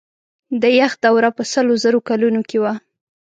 د 0.61 0.63
یخ 0.79 0.91
دوره 1.03 1.29
په 1.37 1.43
سلو 1.51 1.73
زرو 1.83 1.99
کلونو 2.09 2.41
کې 2.49 2.57
وه. 2.63 2.73